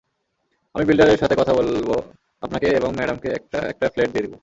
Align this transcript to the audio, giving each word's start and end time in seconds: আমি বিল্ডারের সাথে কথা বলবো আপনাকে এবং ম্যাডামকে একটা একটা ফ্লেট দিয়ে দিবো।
আমি 0.75 0.83
বিল্ডারের 0.85 1.21
সাথে 1.21 1.35
কথা 1.35 1.53
বলবো 1.53 1.95
আপনাকে 2.43 2.67
এবং 2.79 2.89
ম্যাডামকে 2.95 3.29
একটা 3.29 3.59
একটা 3.71 3.85
ফ্লেট 3.93 4.09
দিয়ে 4.11 4.25
দিবো। 4.25 4.37